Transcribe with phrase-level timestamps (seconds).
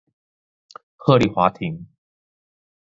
[0.97, 1.85] 鶴唳華亭